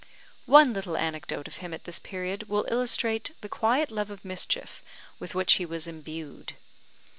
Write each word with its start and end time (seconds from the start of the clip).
One 0.47 0.73
little 0.73 0.97
anecdote 0.97 1.47
of 1.47 1.57
him 1.57 1.75
at 1.75 1.83
this 1.83 1.99
period 1.99 2.49
will 2.49 2.65
illustrate 2.71 3.33
the 3.41 3.47
quiet 3.47 3.91
love 3.91 4.09
of 4.09 4.25
mischief 4.25 4.81
with 5.19 5.35
which 5.35 5.53
he 5.61 5.65
was 5.67 5.87
imbued. 5.87 6.53